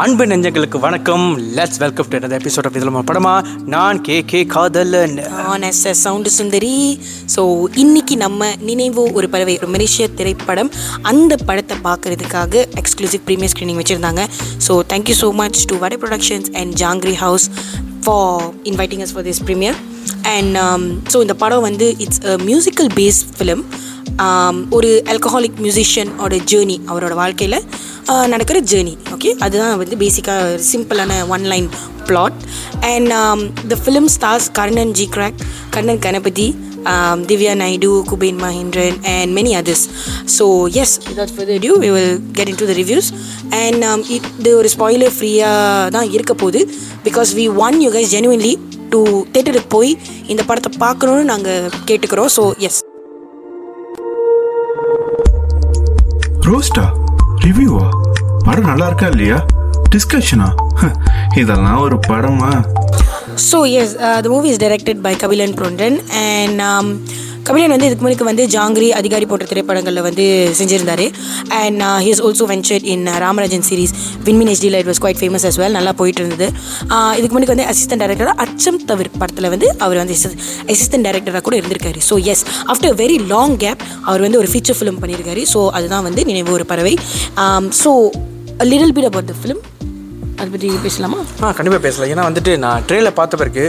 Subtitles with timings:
[0.00, 1.24] அன்பு நெஞ்சங்களுக்கு வணக்கம்.
[1.56, 3.32] Let's welcome to episode of இதில் படமா
[3.74, 5.16] நான் கே கே காதலன்.
[5.38, 6.74] நான் S S sound Sundari.
[7.34, 7.42] So
[7.82, 10.70] இன்னைக்கு நம்ம நினைவு ஒரு பறவை ஒரு மலேசிய திரைப்படம்.
[11.12, 14.24] அந்த படத்தை பார்க்கறதுக்காக எக்ஸ்க்ளூசிவ் ப்ரீமியர் ஸ்க்ரீனிங் வச்சுருந்தாங்க.
[14.68, 17.46] So thank you so much to Vadai productions and Jangiri house
[18.06, 18.42] for
[18.72, 19.78] inviting us for this premiere
[20.36, 20.56] and
[21.14, 23.64] so இந்த படம் வந்து it's a musical based film
[24.76, 27.58] ஒரு ஆல்கஹாலிக் மியூசிஷியனோட ஜேர்னி அவரோட வாழ்க்கையில்
[28.34, 31.68] நடக்கிற ஜேர்னி ஓகே அதுதான் வந்து பேசிக்காக சிம்பிளான one line
[32.08, 32.38] plot
[32.92, 33.12] and
[33.72, 35.40] the film stars Karnan ji crack
[35.76, 36.48] Karnan Ganapathi
[36.86, 39.82] um, Divya Naidu, Kubain Mahindran, and many others.
[40.26, 43.08] So yes, without further ado, we will get into the reviews.
[43.52, 44.02] And um,
[44.38, 46.62] இது ஒரு spoiler ஃப்ரீயாக தான் இருக்க போகுது.
[47.06, 48.52] Because we want you guys genuinely
[48.92, 49.00] to
[49.34, 49.92] தேட்டருக்கு போய்
[50.32, 52.32] இந்த படத்தை பார்க்கணுன்னு நாங்கள் கேட்டுக்கிறோம்.
[52.38, 52.80] ஸோ எஸ்
[56.48, 56.84] ரோஸ்டா?
[57.44, 57.86] ரிவ்யூவா?
[58.46, 59.38] படம் நல்லா இருக்கா இல்லையா
[59.92, 60.48] டிஸ்கஷனா
[61.40, 62.50] இதெல்லாம் ஒரு படமா?
[63.48, 66.62] So yes the movie is directed by Kapilan ப்ரொண்டன் and
[67.48, 70.24] Kabilan வந்து இதுக்கு முன்னாடி வந்து ஜாங்கிரி அதிகாரி போன்ற திரைப்படங்களில் வந்து
[70.58, 71.04] செஞ்சுருந்தார்.
[71.60, 73.94] And he is also ventured in Ramarajan series
[74.26, 76.48] வின்மின் ஹெச்டியில் it was quite famous as well நல்லா போயிட்டு இருந்தது
[76.96, 80.16] uh, இதுக்கு முன்னாடி வந்து அசிஸ்டன்ட் டேரக்டராக அச்சம் தவிர படத்தில் வந்து அவர் வந்து
[80.74, 82.00] அசிஸ்டன்ட் டேரக்டராக கூட இருந்திருக்காரு.
[82.10, 86.24] So yes after very long gap அவர் வந்து ஒரு ஃபீச்சர் ஃபிலிம் பண்ணியிருக்காரு ஸோ அதுதான் வந்து
[86.30, 86.94] நினைவு ஒரு பறவை.
[87.82, 87.92] So
[88.72, 89.62] little bit about the film
[90.38, 91.18] அதை பற்றி பேசலாமா?
[91.42, 92.10] ஆ கண்டிப்பாக பேசலாம்.
[92.14, 93.64] ஏன்னா வந்துட்டு நான் ட்ரெயிலில் பார்த்த பிறகு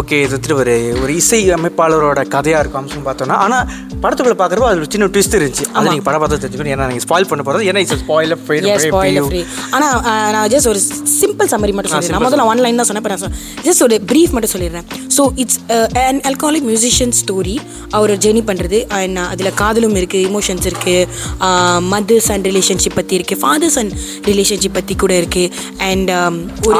[0.00, 3.64] ஓகே இது வந்துட்டு ஒரு ஒரு இசை அமைப்பாளரோட கதையாக இருக்கும் அம்சம் பார்த்தோன்னா ஆனால்
[4.02, 5.66] படத்துக்குள்ள பார்க்குறப்போ அது ஒரு சின்ன ட்விஸ்ட் இருந்துச்சு.
[5.74, 6.74] அது நீங்கள் படம் பார்த்து தெரிஞ்சுக்கணும்.
[6.76, 9.42] ஏன்னா நீங்கள் ஸ்பாயில் பண்ண போகிறது ஏன்னா இட்ஸ் ஸ்பாயில் ஃப்ரீ
[9.76, 9.96] ஆனால்
[10.36, 10.82] நான் ஜஸ்ட் ஒரு
[11.20, 12.16] சிம்பிள் சம்மரி மட்டும் சொல்லிடுறேன்.
[12.16, 13.36] நான் முதல்ல ஒன் லைன் தான் சொன்னேன் நான்
[13.68, 14.86] ஜஸ்ட் ஒரு ப்ரீஃப் மட்டும் சொல்லிடுறேன்.
[15.16, 15.60] So it's
[16.06, 17.56] an alcoholic musician story
[17.98, 21.06] our journey பண்ணுறது அண்ட் அதில் காதலும் இருக்குது இமோஷன்ஸ் இருக்குது
[21.92, 23.94] மதர்ஸ் அண்ட் ரிலேஷன்ஷிப் பற்றி இருக்குது ஃபாதர்ஸ் அண்ட்
[24.30, 25.50] ரிலேஷன்ஷிப் பற்றி கூட இருக்குது
[25.90, 26.12] அண்ட்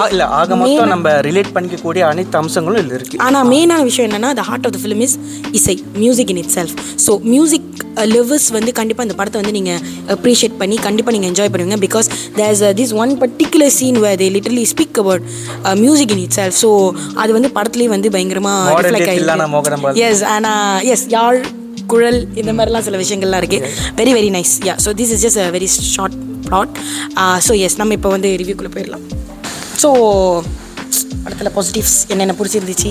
[0.07, 4.45] இல்லை ஆக மொத்தம் நம்ம ரிலேட் பண்ணிக்கக்கூடிய அனைத்து அம்சங்களும் இதில் இருக்குது ஆனால் மெயினான விஷயம் என்னன்னா the
[4.49, 5.17] heart of the film is
[5.59, 7.69] இசை music in itself so music
[8.13, 9.81] lovers வந்து கண்டிப்பாக இந்த படத்தை வந்து நீங்கள்
[10.17, 12.09] அப்ரிஷியேட் பண்ணி கண்டிப்பாக நீங்கள் என்ஜாய் பண்ணுவீங்க because
[12.39, 15.25] there's this one particular scene where they literally speak about
[15.85, 16.71] music in itself so
[17.23, 20.65] அது வந்து படத்துலேயே வந்து பயங்கரமாக ரிஃப்ளெக்ட் ஆகிருக்கு எஸ் ஆனால்
[20.95, 21.41] எஸ் யாழ்
[21.93, 23.67] குழல் இந்த மாதிரிலாம் சில விஷயங்கள்லாம் இருக்குது
[23.99, 26.17] very very nice yeah so this is just very short
[26.47, 26.73] plot
[27.47, 29.05] so yes நம்ம இப்போ வந்து ரிவ்யூக்குள்ளே போயிடலாம்.
[29.83, 29.89] ஸோ
[31.25, 32.91] படத்தில் பாசிட்டிவ்ஸ் என்னென்ன பிடிச்சிருந்துச்சு?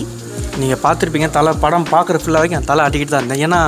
[0.61, 3.44] நீங்கள் பார்த்துருப்பீங்க தலை படம் பார்க்குற ஃபுல்லாக வரைக்கும் தலை ஆட்டிக்கிட்டு தான் இருந்தேன்.
[3.45, 3.59] ஏன்னா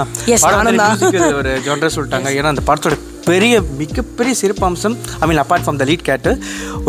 [1.39, 2.29] ஒரு ஜொன்ற சொல்லிட்டாங்க.
[2.39, 2.95] ஏன்னா அந்த படத்தோட
[3.29, 6.31] பெரிய மிகப்பெரிய சிறப்பு அம்சம் I mean apart from the lead கேட்டு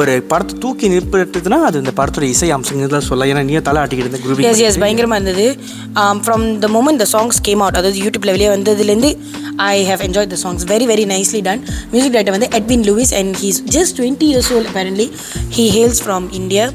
[0.01, 3.31] ஒரு படத்தை தூக்கி நிறுத்துறதுனா அது இந்த படத்தோட இசை அம்சங்கள் தான் சொல்லலாம்.
[3.33, 5.47] ஏன்னா நீயே தலை ஆட்டிக்கிட்டு இருந்த குருவி எஸ் எஸ் பயங்கரமாக இருந்தது.
[6.25, 9.11] From the moment the songs came out அதாவது யூடியூப்ல வெளியே வந்ததுலேருந்து
[9.73, 11.63] I have enjoy the songs very very nicely done
[11.95, 15.09] music director வந்து Edwin Louis and he's just twenty years old apparently.
[15.57, 16.67] He hails from India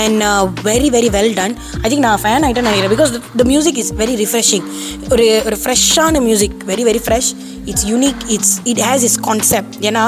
[0.00, 0.22] and
[0.68, 1.54] very very well done
[1.84, 4.66] I think நான் fan ஆகிட்டேன் நினைக்கிறேன் because the music is very refreshing
[5.14, 7.30] ஒரு ஒரு ஃப்ரெஷ்ஷான music very very fresh
[7.70, 10.04] it's unique it's it has is concept ஏன்னா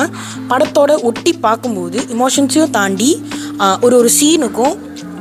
[0.50, 3.10] படத்தோட ஒட்டி பார்க்கும்போது இமோஷன்ஸையும் தாண்டி
[3.87, 4.75] ஒரு ஒரு சீனுக்கும்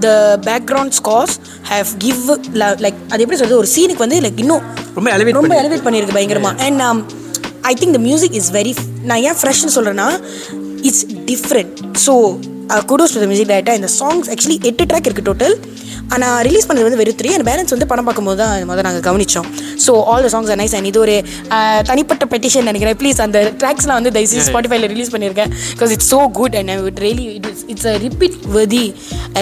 [0.06, 0.10] the
[0.50, 1.36] background scores
[1.72, 2.22] have give
[2.84, 3.62] like அது எப்படி சொல்றது?
[3.64, 4.64] ஒரு சீனுக்கு வந்து லைக் இன்னும்
[4.98, 6.52] ரொம்ப elevate ரொம்ப எலிவேட் பண்ணியிருக்கு பயங்கரமா.
[6.66, 6.82] And
[7.72, 8.74] I think the music is very
[9.10, 10.08] நான் ஏன் ஃப்ரெஷ்னு சொல்கிறேன்னா
[10.90, 12.14] it's different so
[12.90, 15.56] kudos to the music director இந்த சாங்ஸ் ஆக்சுவலி எட்டு ட்ராக் இருக்குது டோட்டல்
[16.16, 19.48] ஆனால் ரிலீஸ் பண்ணது வந்து வெறும் த்ரீ அண்ட் பேலன்ஸ் வந்து படம் பார்க்கும்போது தான் முதல்ல நாங்கள் கவனிச்சோம்.
[19.86, 21.16] So all the songs nice and இது ஒரு
[21.90, 22.98] தனிப்பட்ட பெட்டிஷன் நினைக்கிறேன்.
[23.02, 27.28] ப்ளீஸ் அந்த ட்ராக்ஸ்லாம் வந்து தயவுசெய்து ஸ்பாட்டிஃபைல ரிலீஸ் பண்ணியிருக்கேன் because it's so good and it really
[27.38, 28.86] it is it's a repeat worthy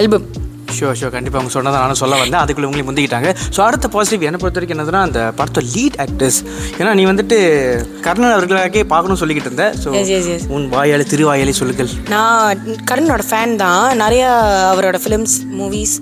[0.02, 0.28] album
[0.76, 2.42] so so கண்டிப்பாக அவங்க சொன்னதை நானும் சொல்ல வந்தேன்.
[2.44, 3.30] அதுக்குள்ள உங்களை முந்திக்கிட்டாங்க.
[3.56, 6.40] ஸோ அடுத்த பாசிட்டிவ் என்னை பொறுத்த வரைக்கும் என்னதுன்னா அந்த படத்தோட லீட் ஆக்டர்ஸ்
[6.80, 7.38] ஏன்னா நீ வந்துட்டு
[8.06, 9.68] கர்ணன் அவர்களாகவே பார்க்கணும்னு சொல்லிக்கிட்டு இருந்த.
[9.84, 9.90] ஸோ.
[10.56, 11.92] உன் வாயாளி திருவாயாளி சொல்லுங்கள்.
[12.14, 13.86] நான் கர்ணனோட ஃபேன் தான்.
[14.04, 14.30] நிறையா
[14.72, 15.96] அவரோட ஃபிலிம்ஸ் மூவிஸ்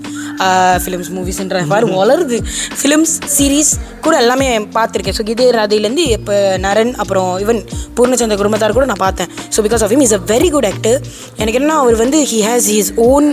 [0.84, 2.38] ஃபிலிம்ஸ் மூவிஸ்ன்ற மாதிரி வளருது.
[2.80, 3.72] ஃபிலிம்ஸ் சீரீஸ்
[4.06, 4.48] கூட எல்லாமே
[4.78, 5.18] பார்த்துருக்கேன்.
[5.20, 7.62] ஸோ இதே ராதையிலேருந்து இப்போ நரன் அப்புறம் ஈவன்
[7.98, 9.32] பூர்ணச்சந்திர குடும்பத்தார் கூட நான் பார்த்தேன்.
[9.56, 11.00] So because of him is a very good actor
[11.44, 13.30] எனக்கு என்ன அவர் வந்து he has his own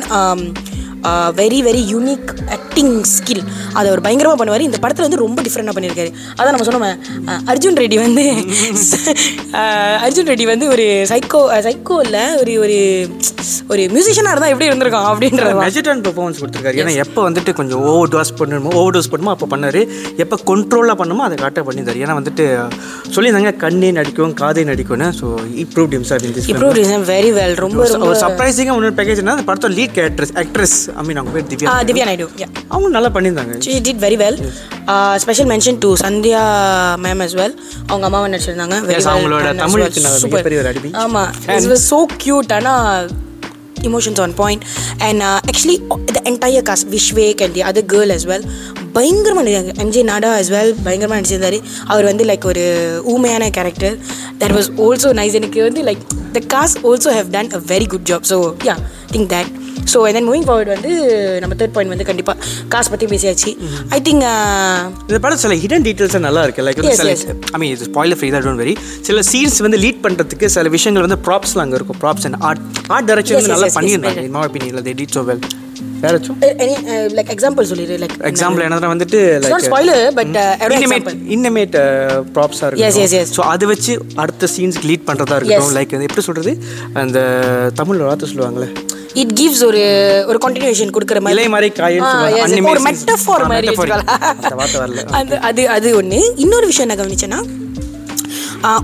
[1.40, 3.44] very very unique acting skill
[3.76, 4.66] அதை அவர் பயங்கரமாக பண்ணுவார்.
[4.68, 6.10] இந்த படத்தில் வந்து ரொம்ப டிஃப்ரெண்டாக பண்ணியிருக்காரு.
[6.38, 8.24] அதான் நம்ம சொன்னோம் அர்ஜுன் ரெட்டி வந்து
[10.06, 12.78] அர்ஜுன் ரெட்டி வந்து ஒரு சைக்கோ சைக்கோ இல்லை ஒரு ஒரு
[13.72, 16.78] ஒரு மியூசிஷியனாக இருந்தால் எப்படி இருந்திருக்கான் அப்படின்றது மெஜிடன் பெர்ஃபார்மன்ஸ் கொடுத்துருக்காரு.
[16.82, 19.80] ஏன்னா எப்போ வந்துட்டு கொஞ்சம் ஓவர் டோஸ் பண்ணணுமோ ஓவர் டோஸ் பண்ணுமோ அப்போ பண்ணார்.
[20.24, 22.00] எப்போ கண்ட்ரோலாக பண்ணுமோ அதை கரெக்டாக பண்ணியிருந்தார்.
[22.04, 22.44] ஏன்னா வந்துட்டு
[23.14, 25.08] சொல்லியிருந்தாங்க கண்ணே நடிக்கும் காதே நடிக்கும்னு.
[25.20, 25.26] So
[25.64, 25.90] improve
[26.80, 31.20] reason very well ரொம்ப ஒரு சர்ப்ரைசிங்காக இன்னொரு பேக்கேஜ்னா அந்த படத்தோட lead characters actress I mean
[31.20, 32.26] அவங்க பேர் திவ்யா திவ்யா நாயுடு
[32.74, 33.56] அவங்க நல்லா பண்ணியிருந்தாங்க.
[33.66, 34.36] She did very well.
[35.24, 36.44] Special mention to Sandhya
[37.06, 37.52] ma'am as well.
[37.90, 38.78] அவங்க அம்மாவை நடிச்சிருந்தாங்க.
[39.14, 40.06] அவங்களோட done as தமிழுக்கு well.
[40.08, 40.32] நான் Super.
[40.36, 40.92] மிகப்பெரிய ஒரு அடிமை.
[41.04, 41.24] ஆமா.
[41.58, 42.74] It was so cute ஆனா
[43.88, 44.60] emotions on point.
[45.06, 45.76] And uh, actually
[46.16, 48.44] the entire cast Vishwek and the other girl as well
[48.96, 49.72] பயங்கரமாக நடிச்சாங்க.
[49.82, 51.58] எம்ஜே நாடா as well பயங்கரமாக நடிச்சிருந்தாரு.
[51.92, 52.64] அவர் வந்து லைக் ஒரு
[53.12, 53.94] ஊமையான character
[54.42, 56.02] that was also nice எனக்கு வந்து like
[56.36, 58.76] the cast also have done a very good job so yeah
[59.14, 59.50] think that
[59.92, 60.90] so and then moving forward வந்து
[61.42, 62.36] நம்ம தேர்ட் பாயிண்ட் வந்து கண்டிப்பாக
[62.74, 63.50] காசு பற்றி பேசியாச்சு.
[63.96, 64.24] ஐ திங்க்
[65.08, 66.64] இந்த படம் சில ஹிடன் டீட்டெயில்ஸ் நல்லா இருக்கு.
[66.68, 67.16] லைக் சில.
[67.54, 68.76] ஐ மீன் இது ஸ்பாயிலர் ஃப்ரீ தான் வெரி
[69.08, 72.00] சில சீன்ஸ் வந்து லீட் பண்றதுக்கு சில விஷயங்கள் வந்து ப்ராப்ஸ்லாம் அங்கே இருக்கும்.
[72.04, 72.62] Props and art
[72.96, 74.22] art direction நல்லா பண்ணியிருந்தாங்க.
[74.28, 75.42] In my opinion they did so well
[77.16, 79.44] like example சொல்லிடு லைக் எக்ஸாம்பிள் என்னதுன்னா வந்துட்டு uh,
[80.64, 81.10] every inmate.
[81.34, 81.76] Inmate
[82.84, 83.28] yes, இருக்கும்.
[83.36, 83.92] ஸோ அதை வச்சு
[84.22, 85.70] அடுத்த சீன்ஸ்க்கு லீட் பண்ணுறதா இருக்கட்டும்.
[85.70, 85.76] Yes.
[85.78, 86.54] லைக் எப்படி சொல்றது?
[87.02, 87.20] அந்த
[87.80, 88.68] தமிழ் வார்த்தை சொல்லுவாங்களே.
[89.20, 89.80] இட் கிவ்ஸ் ஒரு
[90.30, 91.40] ஒரு கண்டினியூஷன் கொடுக்குற மாதிரி.
[91.40, 91.68] இலை மாதிரி
[92.44, 92.70] Animations.
[92.72, 93.68] ஒரு மெட்டஃபார் மாதிரி.
[95.20, 97.40] அது அது அது ஒன்று இன்னொரு விஷயம் என்ன கவனிச்சேன்னா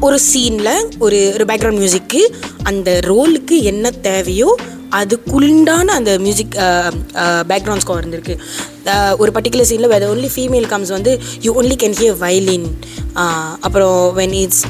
[0.06, 0.72] ஒரு சீனில்
[1.04, 2.20] ஒரு ஒரு பேக்ரவுண்ட் மியூசிக்கு
[2.70, 4.50] அந்த ரோலுக்கு என்ன தேவையோ
[4.98, 6.54] அதுக்குண்டான அந்த மியூசிக்
[7.50, 8.34] பேக்ரவுண்ட் ஸ்கோர் இருந்திருக்கு.
[9.22, 11.12] ஒரு பர்டிகுலர் சீனில் வேறு ஒன்லி ஃபீமேல் கம்ஸ் வந்து
[11.46, 12.68] you only can hear violin
[13.66, 14.62] அப்புறம் வென் இட்ஸ்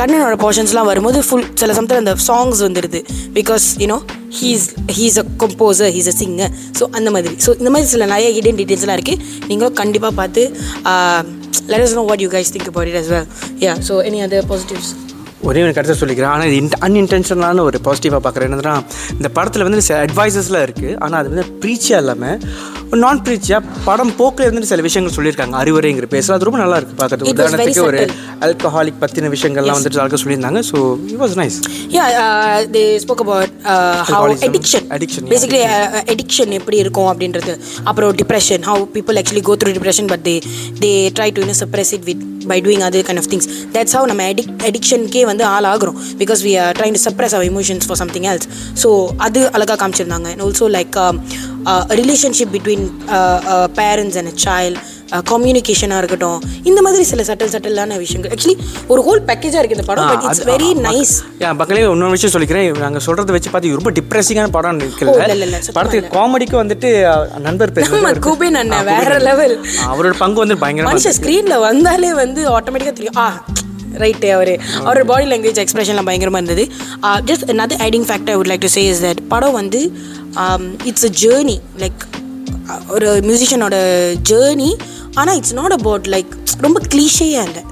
[0.00, 3.00] கண்ணனோட போர்ஷன்ஸ்லாம் வரும்போது ஃபுல் சில சமயத்தில் அந்த சாங்ஸ் வந்துடுது
[3.38, 3.98] because you know
[4.38, 4.64] he's
[4.98, 7.34] he's a composer he's a singer so அந்த மாதிரி.
[7.44, 10.42] ஸோ இந்த மாதிரி சில நிறைய ஹிடன் டீட்டெயில்ஸ்லாம் இருக்குது நீங்களும் கண்டிப்பாக பார்த்து
[11.72, 13.28] let us know what you guys think about it as well
[13.66, 14.90] yeah so any other positives
[15.48, 16.32] ஒரே ஒரு கருத்தை சொல்லிக்கிறேன்.
[16.34, 18.48] ஆனால் இது அன்இன்டென்ஷனலான ஒரு பாசிட்டிவாக பார்க்குறேன்.
[18.50, 18.74] என்னன்னா
[19.18, 22.38] இந்த படத்தில் வந்து சில அட்வைசஸ்லாம் இருக்குது ஆனால் அது வந்து ப்ரீச்சியாக இல்லாமல்
[23.02, 25.54] நான் ப்ரீச்சியாக படம் போக்கில் இருந்து சில விஷயங்கள் சொல்லியிருக்காங்க.
[25.62, 28.02] அறிவுரைங்கிற பேச அது ரொம்ப நல்லா இருக்குது பார்க்கறது உதாரணத்துக்கு ஒரு.
[28.46, 30.62] ஆல்கஹாலிக் பற்றின விஷயங்கள்லாம் வந்துட்டு ஆளுக்கு சொல்லியிருந்தாங்க.
[30.70, 30.78] So
[31.12, 31.58] it was nice
[31.96, 32.08] yeah
[32.74, 34.44] they spoke about how Alcoholism.
[34.48, 34.82] addiction.
[34.96, 35.32] Addiction, yeah.
[35.34, 37.54] basically uh, addiction எப்படி இருக்கும் அப்படின்றது.
[37.90, 38.60] அப்புறம் depression.
[38.70, 40.36] How people actually go through depression but they
[40.84, 42.04] they try to you know, suppress it
[42.52, 46.42] by doing அது kind of things that's how நம்ம அடிக் அடிக்ஷனுக்கே வந்து ஆள் ஆகிறோம் because
[46.46, 48.48] we are trying to suppress our emotions for something else
[48.82, 50.98] so அது அழகாக காமிச்சிருந்தாங்க and also like
[52.00, 52.86] relationship between
[53.80, 54.78] parents and a child
[55.30, 56.40] கம்யூனிகேஷனாக இருக்கட்டும்.
[56.70, 58.32] இந்த மாதிரி சில சட்டல் சட்டலான விஷயங்கள்.
[58.34, 58.56] ஆக்சுவலி
[58.92, 60.10] ஒரு ஹோல் பேக்கேஜாக இருக்குது இந்த படம்.
[60.12, 61.14] பட் இட்ஸ் வெரி நைஸ்
[61.60, 62.66] பக்கலே இன்னொரு விஷயம் சொல்லிக்கிறேன்.
[62.84, 66.90] நாங்கள் சொல்கிறத வச்சு பார்த்து ரொம்ப டிப்ரெசிங்கான படம் சுத்தமா படத்துக்கு காமெடிக்கு வந்துட்டு
[67.48, 69.14] நண்பர் பேர் கூபின் அண்ணன் வேற.
[69.16, 69.56] அண்ணன்.
[69.92, 73.18] அவரோட பங்கு வந்து பயங்கரமா மனுஷன் ஸ்க்ரீனில் வந்தாலே வந்து ஆட்டோமேட்டிக்காக தெரியும்.
[73.24, 73.26] ஆ
[74.02, 74.52] ரைட்டு அவர்.
[74.84, 76.64] அவரோட பாடி லாங்குவேஜ் எக்ஸ்பிரஷன்லாம் பயங்கரமாக இருந்தது.
[77.28, 79.80] Just another adding factor I would like to say is that படம் வந்து
[80.90, 81.58] இட்ஸ் a journey.
[81.82, 82.02] லைக்
[82.94, 83.76] ஒரு மியூசிஷியனோட
[84.30, 84.70] ஜேர்னி
[85.20, 86.32] ஆனால் இட்ஸ் நாட் அபவுட் லைக்
[86.66, 87.62] ரொம்ப கிளீஷேயாக இல்லை.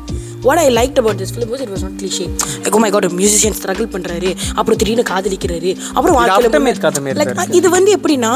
[0.47, 2.27] What I like about this film it was not cliche
[2.65, 5.71] like oh my god musician struggle பண்ணுறாரு அப்புறம் திடீர்னு காதலிக்கிறாரு.
[5.97, 8.33] அப்புறம் வாழ்க்கையில் லைக் இது வந்து எப்படின்னா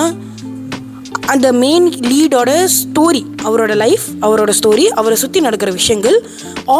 [1.32, 6.16] அந்த மெயின் லீடோட ஸ்டோரி அவரோட லைஃப் அவரோட ஸ்டோரி அவரை சுற்றி நடக்கிற விஷயங்கள்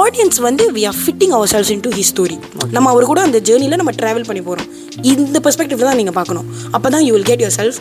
[0.00, 2.36] ஆடியன்ஸ் வந்து we are fitting ourselves into he story
[2.76, 4.68] நம்ம அவர் கூட அந்த ஜேர்னியில் நம்ம ட்ராவல் பண்ணி போகிறோம்
[5.12, 6.48] இந்த பெர்ஸ்பெக்டிவ் தான் நீங்கள் பார்க்கணும்.
[6.76, 7.78] அப்போ தான் you will get yourself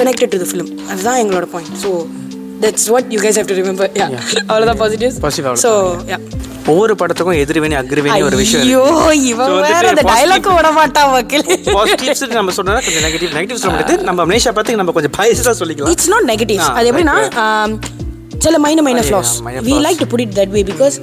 [0.00, 1.90] connected to the film அதுதான் எங்களோட point so
[2.64, 4.06] that's what you guys have to remember yeah
[4.44, 5.64] அவ்வளோதான் பாசிட்டிவ் Positive அவ்வளவுதான்.
[5.64, 5.72] ஸோ
[6.12, 6.18] யா
[6.72, 8.82] ஒவ்வொரு படத்துக்கும் எதிர்வினை அக்ரிவினை ஒரு விஷயம் ஐயோ
[9.30, 14.06] இவன் வேற அந்த டைலாக் விட மாட்டான் மக்களே பாசிட்டிவ்ஸ் நம்ம சொன்னா கொஞ்சம் நெகட்டிவ் நெகட்டிவ் சொல்ல முடியாது.
[14.08, 15.92] நம்ம மலேசியா பார்த்து நம்ம கொஞ்சம் பயசா சொல்லிக்கலாம்.
[15.96, 17.74] இட்ஸ் நாட் நெகட்டிவ் அது எப்படின்னா ஆம்,
[18.46, 19.32] சில minor minor Yeah, flaws
[19.68, 19.74] we.
[19.86, 20.96] Like to put it that way because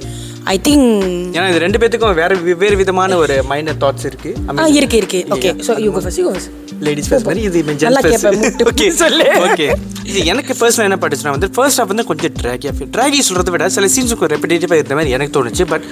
[0.52, 0.88] I think
[1.36, 4.30] ஏன்னா இது ரெண்டு பேத்துக்கும் வேற வெவ்வேறு விதமான ஒரு மைனர் தாட்ஸ் இருக்கு.
[4.78, 5.20] இருக்கு இருக்கு.
[5.36, 8.88] Okay so you go first you go first ladies first மாதிரி இது ஜென்ஸ் முட்டு ஓகே
[8.90, 9.24] சொல்லு.
[9.24, 9.74] ஓகே
[10.04, 13.86] இது எனக்கு பர்சனல் என்ன பட்டுச்சுன்னா வந்து ஃபர்ஸ்ட் ஹாஃப் வந்து கொஞ்சம் ஃபீல் ட்ராகி சொல்றதை விட சில
[13.86, 15.66] சீன்ஸுக்கு ரெப்பிடேட்டிவாக இருந்த மாதிரி எனக்கு தோணுச்சு.
[15.66, 15.82] But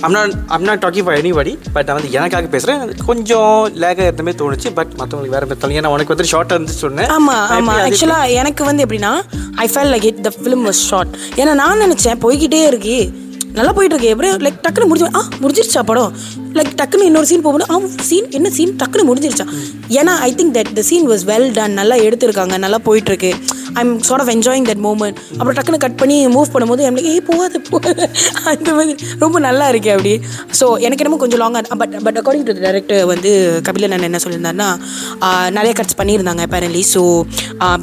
[0.00, 4.22] am not am not talking for anybody but நான் வந்து எனக்காக பேசுகிறேன் கொஞ்சம் லேகாக இருந்த
[4.22, 4.74] மாதிரி தோணுச்சு.
[4.74, 7.06] பட் மற்றவங்களுக்கு வேற மாதிரி ஏன்னா உனக்கு வந்து ஷார்ட்டாக இருந்துச்சு சொன்னேன்.
[7.06, 7.72] ஆமா நான் ஆமா.
[7.72, 9.12] எப்படி அது- ஆக்சுவலாக எனக்கு வந்து எப்படின்னா
[9.54, 12.98] I felt like it the film was short ஏன்னா நான் நினச்சேன் போய்கிட்டே இருக்கு.
[13.56, 16.12] நல்லா போயிட்டு இருக்கு எப்படியும் லைக் டக்குனு முடிஞ்சு ஆ முடிஞ்சிருச்சா படம்?
[16.56, 17.76] லைக் டக்குன்னு இன்னொரு சீன் போகும்போது ஆ
[18.08, 19.46] சீன் என்ன சீன் டக்குன்னு முடிஞ்சிருச்சா?
[20.00, 22.58] ஏன்னா I think that the scene was well done நல்லா எடுத்திருக்காங்க.
[22.58, 23.30] நல்லா போயிட்டு இருக்கு
[23.80, 27.60] I'm sort of enjoying that moment அப்புறம் டக்குன்னு கட் பண்ணி மூவ் பண்ணும்போது எனக்கு ஏய் போகாது
[27.70, 28.04] போகாது.
[28.52, 30.12] அந்த மாதிரி ரொம்ப நல்லா இருக்கு அப்படி.
[30.60, 33.32] ஸோ எனக்கு என்னமோ கொஞ்சம் லாங்காக but but according to director வந்து
[33.68, 34.70] கபிலன் அண்ணன் என்ன சொல்லியிருந்தாருன்னா
[35.58, 36.84] நிறைய கட்ஸ் பண்ணியிருந்தாங்க apparently.
[36.94, 37.02] So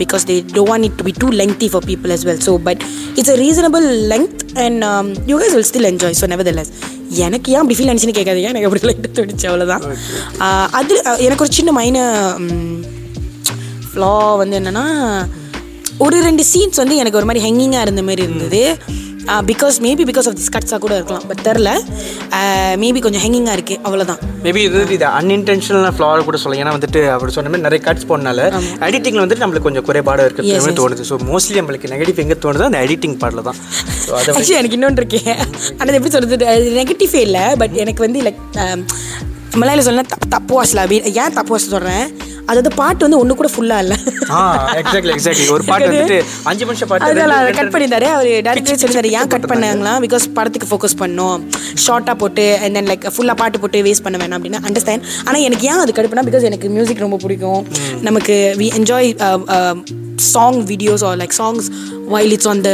[0.03, 2.81] because they to want it to be too lengthy for people as well so but
[3.19, 4.83] it's a reasonable length and
[5.31, 6.71] you guys will still enjoy so nevertheless
[7.25, 8.49] எனக்கு ஏன் அப்படி feel ஆனிச்சுன்னு கேட்காதீங்க.
[8.53, 9.83] எனக்கு அப்படி light தோணுச்சு அவ்வளோதான்
[10.79, 10.93] அது
[11.25, 11.97] எனக்கு ஒரு சின்ன மைன
[13.89, 14.85] ஃப்ளா வந்து என்னென்னா
[16.05, 18.61] ஒரு ரெண்டு சீன்ஸ் வந்து எனக்கு ஒரு மாதிரி ஹெங்கிங்காக இருந்த மாதிரி இருந்தது.
[19.49, 21.25] Because maybe because of this கட்ஸாக கூட இருக்கலாம்.
[21.29, 21.69] பட் தெரில
[22.83, 26.61] மேபி கொஞ்சம் ஹெங்கிங்காக இருக்குது அவ்வளோதான் மேபி இது இது அன்இன்டென்ஷனல் ஃப்ளார் கூட சொல்லலாம்.
[26.63, 28.45] ஏன்னா வந்துட்டு அவர் சொன்ன மாதிரி நிறைய கட்ஸ் போனால
[28.87, 30.79] எடிட்டிங்ல வந்துட்டு நம்மளுக்கு கொஞ்சம் குறைபாடு Yes, இருக்கிறது yes.
[30.81, 31.05] தோணுது.
[31.11, 33.59] ஸோ மோஸ்ட்லி நம்மளுக்கு நெகட்டிவ் எங்கே தோணுதோ அந்த எடிட்டிங் பாடல தான்.
[34.05, 35.39] ஸோ அதை ஆக்சுவலி எனக்கு இன்னொன்று இருக்கேன்
[35.79, 36.47] ஆனால் எப்படி சொல்கிறது
[36.79, 38.41] நெகட்டிவே இல்லை பட் எனக்கு வந்து லைக்
[39.61, 40.01] மலையில சொல்ல
[40.35, 40.83] தப்பு வாசல?
[40.85, 42.05] அப்படி ஏன் தப்பு வாசல் சொல்கிறேன்
[42.49, 43.97] அதாவது பாட்டு வந்து ஒன்று கூட ஃபுல்லாக இல்லை.
[44.81, 46.19] எக்ஸாக்ட்லி எக்ஸாக்ட்லி ஒரு பாட்டு வந்துட்டு
[46.51, 48.07] அஞ்சு நிமிஷம் பாட்டு அதனால கட் பண்ணியிருந்தாரு.
[48.17, 51.39] அவர் டேரக்டர் சொல்லியிருந்தாரு ஏன் கட் பண்ணாங்களா பிகாஸ் படத்துக்கு ஃபோக்கஸ் பண்ணோம்.
[51.85, 55.67] ஷார்ட்டாக போட்டு அண்ட் தென் லைக் ஃபுல்லாக பாட்டு போட்டு வேஸ்ட் பண்ண வேணாம் அப்படின்னு அண்டர்ஸ்டாண்ட் ஆனால் எனக்கு
[55.71, 57.61] ஏன் அது கடுப்புனா பிகாஸ் எனக்கு மியூசிக் ரொம்ப பிடிக்கும்.
[58.09, 59.11] நமக்கு we enjoy
[60.27, 61.67] song videos are like songs
[62.13, 62.71] while it's on the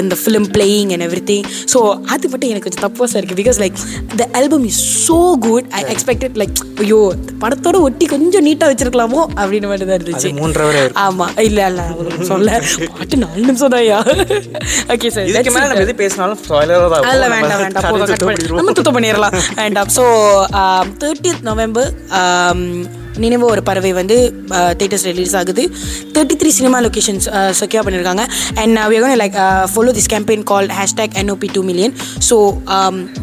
[0.00, 1.78] அந்த film playing and everything so
[2.14, 3.78] அது மட்டும் எனக்கு கொஞ்சம் தப்பாக இருக்குது because like
[4.20, 6.54] the album is so good I expected like
[6.84, 7.00] ஐயோ
[7.42, 10.28] படத்தோட ஒட்டி கொஞ்சம் நீட்டாக வச்சிருக்கலாமோ அப்படின்னு மட்டும் தான் இருந்துச்சு.
[10.38, 11.02] மூன்றரை வரை இருக்கும்.
[11.06, 11.26] ஆமா.
[11.48, 11.82] இல்ல இல்ல
[12.30, 12.58] சொல்ல
[12.92, 13.98] பாட்டு நாலு நிமிஷம் தான்யா
[14.94, 17.26] ஓகே சார் இதுக்கு மேல நம்ம எது பேசினாலும் தான் இல்ல.
[17.36, 17.88] வேண்டாம் வேண்டாம்.
[17.92, 18.58] போதும் சுத்தம் பண்ணி-.
[18.60, 19.36] நம்ம துத்தம் பண்ணிடலாம்.
[19.62, 19.90] வேண்டாம்.
[19.98, 20.04] ஸோ
[21.02, 21.90] தேர்ட்டியத் நவம்பர்
[23.24, 24.16] நினைவு ஒரு பறவை வந்து
[24.80, 25.64] தேட்டர்ஸ் ரிலீஸ் ஆகுது
[26.14, 27.26] thirty three cinema locations
[27.60, 28.24] secure பண்ணியிருக்காங்க
[28.62, 29.36] and we like
[29.72, 31.94] follow this campaign call hashtag NOP two million
[32.28, 32.38] so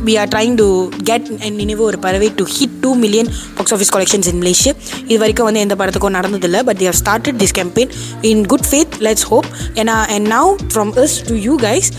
[0.08, 0.68] we are trying to
[1.12, 4.74] get and Ninaivu Oru Paravai to hit two million box office collections in Malaysia
[5.06, 7.94] இது வரைக்கும் வந்து எந்த படத்துக்கும் நடந்ததில்லை but the how started this campaign
[8.32, 11.90] in good faith let's hope ஏன்னா and now from us to you guys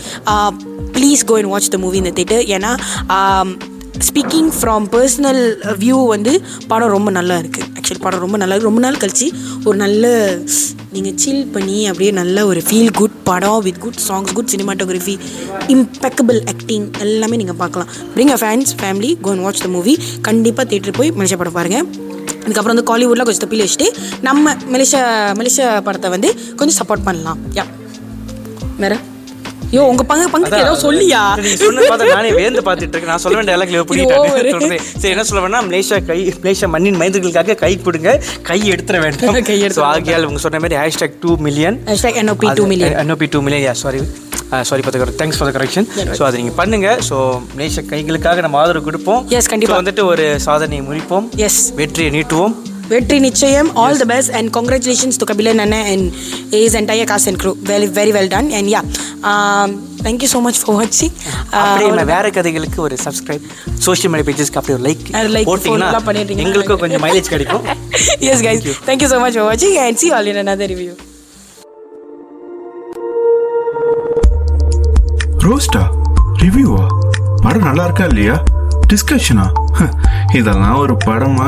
[0.97, 2.71] please go and watch the movie இந்த theatre ஏன்னா
[4.07, 5.41] speaking from personal
[5.79, 6.33] view வந்து
[6.67, 9.27] படம் ரொம்ப நல்லா இருக்குது ஆக்சுவலி படம் ரொம்ப நல்லா ரொம்ப நாள் கழிச்சு
[9.63, 10.05] ஒரு நல்ல
[10.91, 15.15] நீங்கள் சில் பண்ணி அப்படியே நல்ல ஒரு ஃபீல் குட் படம் with good songs good cinematography
[15.67, 17.89] impeccable acting எல்லாமே நீங்கள் பார்க்கலாம்.
[18.15, 21.85] Bring a fans family go and watch the movie கண்டிப்பாக தேட்டர் போய் மலேசியா படம் பாருங்கள்
[22.43, 23.89] அதுக்கப்புறம் வந்து காலிவுட்டில் கொஞ்சம் தப்பில் வச்சுட்டு
[24.21, 25.03] நம்ம மலேசியா
[25.41, 27.39] மலேசியா படத்தை வந்து கொஞ்சம் சப்போர்ட் பண்ணலாம்.
[27.53, 27.65] யா
[28.83, 28.99] வேறு?
[29.71, 31.21] ஐயோ உங்க பங்கு பங்குக்கு ஏதோ சொல்லியா?
[31.61, 33.11] சொன்னது பார்த்தா நானே வேந்து பார்த்துட்டு இருக்கேன்.
[33.13, 33.87] நான் சொல்ல வேண்டிய over.
[33.89, 35.59] புரியிட்டேன் சரி என்ன சொல்ல வேணா?
[35.69, 38.11] மலேசியா கை மலேசியா மண்ணின் மைந்தர்களுக்காக கை கொடுங்க.
[38.49, 39.35] கை எடுத்துற வேண்டாம்.
[39.49, 43.29] கை எடுத்துற ஸோ ஆகியால் உங்க சொன்ன மாதிரி hashtag two million hashtag NOP two million NOP
[43.35, 44.01] two million yeah sorry
[44.69, 45.87] sorry for thanks for the correction
[46.19, 46.87] so அதை நீங்கள் பண்ணுங்க.
[47.09, 47.17] ஸோ
[47.57, 49.21] மலேசியா கைகளுக்காக நம்ம ஆதரவு கொடுப்போம்.
[49.35, 49.75] Yes, கண்டிப்பா.
[49.75, 52.55] So வந்துட்டு ஒரு சாதனையை முடிப்போம் எஸ் வெற்றியை நீட்டுவோம்.
[52.91, 53.69] வெற்றி நிச்சயம்.
[53.81, 56.05] All the best and congratulations to Kabilan அண்ணன் and
[56.59, 58.81] as entire cast and crew very very well done and yeah
[60.05, 61.13] thank you so much for வாட்சிங்
[61.61, 63.45] அப்படியே வேற கதைகளுக்கு ஒரு சப்ஸ்கிரைப்
[63.87, 66.43] சோஷியல் மீடியா பேஜஸ்க்கு அப்படியே ஒரு லைக் அது like, போட்டிங்கன்னா பண்ணிடுறீங்க.
[66.45, 67.63] எங்களுக்கும் கொஞ்சம் மைலேஜ் கிடைக்கும்.
[68.29, 70.93] Yes guys thank you so much for வாட்சிங் and see all in another review
[75.45, 75.83] ரோஸ்டா
[76.41, 76.85] ரிவ்யூவா
[77.43, 78.35] படம் நல்லா இருக்கா இல்லையா?
[78.91, 79.45] டிஸ்கஷனா
[80.39, 81.47] இதெல்லாம் ஒரு படமா?